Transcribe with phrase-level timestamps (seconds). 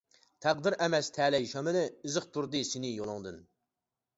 [0.45, 3.39] تەقدىر ئەمەس تەلەي شامىلى، ئېزىقتۇردى سېنى يولۇڭدىن.